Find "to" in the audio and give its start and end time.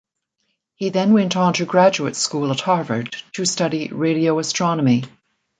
1.53-1.65, 3.33-3.45